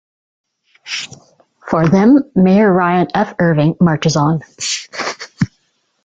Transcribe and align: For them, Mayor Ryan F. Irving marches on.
For 1.69 1.87
them, 1.87 2.31
Mayor 2.33 2.73
Ryan 2.73 3.09
F. 3.13 3.35
Irving 3.37 3.75
marches 3.79 4.15
on. 4.15 4.41